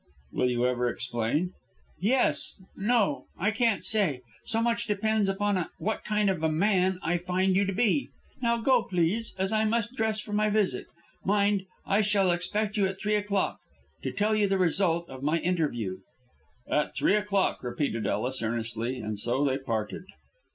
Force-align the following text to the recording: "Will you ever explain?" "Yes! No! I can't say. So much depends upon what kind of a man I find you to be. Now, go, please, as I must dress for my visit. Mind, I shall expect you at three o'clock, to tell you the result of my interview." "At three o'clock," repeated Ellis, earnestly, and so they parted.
"Will 0.33 0.49
you 0.49 0.65
ever 0.65 0.89
explain?" 0.89 1.51
"Yes! 1.99 2.55
No! 2.75 3.25
I 3.37 3.51
can't 3.51 3.85
say. 3.85 4.21
So 4.45 4.59
much 4.59 4.87
depends 4.87 5.29
upon 5.29 5.67
what 5.77 6.03
kind 6.03 6.27
of 6.27 6.41
a 6.41 6.49
man 6.49 6.97
I 7.03 7.19
find 7.19 7.55
you 7.55 7.65
to 7.65 7.71
be. 7.71 8.09
Now, 8.41 8.57
go, 8.57 8.81
please, 8.81 9.35
as 9.37 9.51
I 9.51 9.63
must 9.65 9.95
dress 9.95 10.19
for 10.19 10.33
my 10.33 10.49
visit. 10.49 10.87
Mind, 11.23 11.67
I 11.85 12.01
shall 12.01 12.31
expect 12.31 12.77
you 12.77 12.87
at 12.87 12.99
three 12.99 13.13
o'clock, 13.13 13.59
to 14.01 14.11
tell 14.11 14.33
you 14.35 14.47
the 14.47 14.57
result 14.57 15.07
of 15.07 15.21
my 15.21 15.37
interview." 15.37 15.99
"At 16.67 16.95
three 16.95 17.15
o'clock," 17.15 17.61
repeated 17.63 18.07
Ellis, 18.07 18.41
earnestly, 18.41 18.97
and 18.97 19.19
so 19.19 19.45
they 19.45 19.59
parted. 19.59 20.05